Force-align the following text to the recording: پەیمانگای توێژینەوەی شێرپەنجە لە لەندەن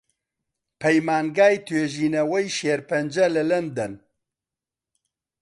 پەیمانگای 0.81 1.55
توێژینەوەی 1.67 2.53
شێرپەنجە 2.57 3.25
لە 3.35 3.43
لەندەن 3.51 3.93